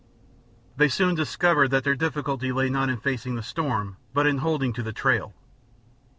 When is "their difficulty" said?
1.83-2.51